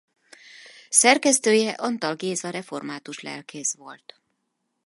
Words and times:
Szerkesztője 0.89 1.71
Antal 1.71 2.15
Géza 2.15 2.49
református 2.49 3.19
lelkész 3.19 3.75
volt. 3.75 4.21